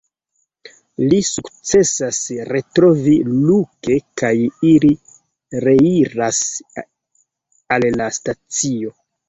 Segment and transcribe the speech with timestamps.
[1.09, 3.13] Li sukcesas retrovi
[3.43, 4.33] Luke kaj
[4.71, 4.93] ili
[5.69, 6.43] reiras
[7.77, 8.99] al la stacio.